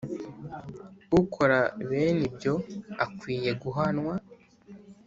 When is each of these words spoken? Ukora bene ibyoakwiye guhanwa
Ukora 1.21 1.59
bene 1.87 2.21
ibyoakwiye 2.27 3.51
guhanwa 3.63 4.13